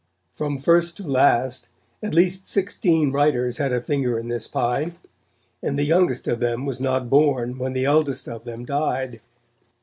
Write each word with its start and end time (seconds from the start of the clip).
From 0.31 0.57
first 0.57 0.97
to 0.97 1.07
last, 1.07 1.69
at 2.01 2.15
least 2.15 2.47
sixteen 2.47 3.11
writers 3.11 3.59
had 3.59 3.71
a 3.71 3.83
finger 3.83 4.17
in 4.17 4.29
this 4.29 4.47
pie, 4.47 4.93
and 5.61 5.77
the 5.77 5.83
youngest 5.83 6.27
of 6.27 6.39
them 6.39 6.65
was 6.65 6.79
not 6.81 7.07
born 7.07 7.59
when 7.59 7.73
the 7.73 7.85
eldest 7.85 8.27
of 8.27 8.43
them 8.43 8.65
died. 8.65 9.21